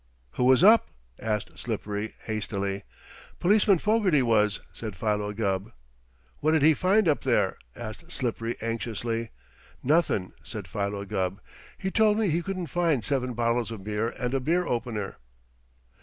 "Who 0.31 0.45
was 0.45 0.63
up?" 0.63 0.89
asked 1.19 1.59
Slippery 1.59 2.15
hastily. 2.23 2.85
"Policeman 3.39 3.77
Fogarty 3.77 4.23
was," 4.23 4.59
said 4.73 4.95
Philo 4.95 5.31
Gubb. 5.31 5.73
"What'd 6.39 6.63
he 6.63 6.73
find 6.73 7.07
up 7.07 7.21
there?" 7.21 7.55
asked 7.75 8.11
Slippery 8.11 8.55
anxiously. 8.63 9.29
"Nothin'," 9.83 10.33
said 10.41 10.67
Philo 10.67 11.05
Gubb. 11.05 11.39
"He 11.77 11.91
told 11.91 12.17
me 12.17 12.31
he 12.31 12.41
couldn't 12.41 12.65
find 12.65 13.05
seven 13.05 13.33
bottles 13.35 13.69
of 13.69 13.83
beer 13.83 14.09
and 14.17 14.33
a 14.33 14.39
beer 14.39 14.65
opener." 14.65 15.17